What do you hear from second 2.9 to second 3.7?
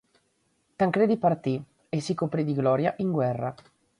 in guerra.